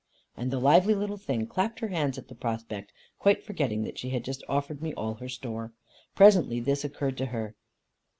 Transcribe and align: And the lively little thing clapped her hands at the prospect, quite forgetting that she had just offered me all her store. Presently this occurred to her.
And 0.35 0.49
the 0.49 0.59
lively 0.59 0.95
little 0.95 1.19
thing 1.19 1.45
clapped 1.45 1.79
her 1.79 1.89
hands 1.89 2.17
at 2.17 2.27
the 2.27 2.33
prospect, 2.33 2.91
quite 3.19 3.43
forgetting 3.43 3.83
that 3.83 3.99
she 3.99 4.09
had 4.09 4.25
just 4.25 4.43
offered 4.49 4.81
me 4.81 4.95
all 4.95 5.13
her 5.13 5.29
store. 5.29 5.73
Presently 6.15 6.59
this 6.59 6.83
occurred 6.83 7.19
to 7.19 7.27
her. 7.27 7.53